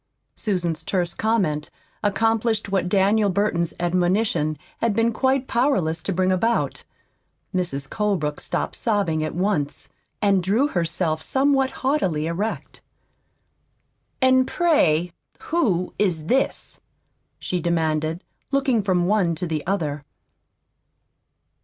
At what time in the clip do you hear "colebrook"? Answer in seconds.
7.87-8.39